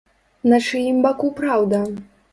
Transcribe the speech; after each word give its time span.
На 0.53 0.59
чыім 0.67 0.97
баку 1.05 1.29
праўда? 1.41 1.87